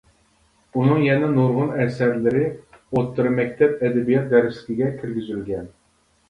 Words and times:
ئۇنىڭ 0.77 1.01
يەنە 1.07 1.27
نۇرغۇن 1.33 1.69
ئەسەرلىرى 1.83 2.41
ئوتتۇرا 2.79 3.35
مەكتەپ 3.41 3.85
ئەدەبىيات 3.89 4.27
دەرسلىكىگە 4.33 4.91
كىرگۈزۈلگەن. 4.97 5.71